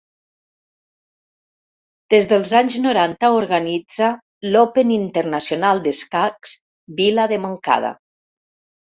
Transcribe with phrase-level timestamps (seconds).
[2.13, 4.07] Des dels anys noranta organitza
[4.55, 6.55] l'Open Internacional d'Escacs
[7.01, 7.93] Vila de Montcada.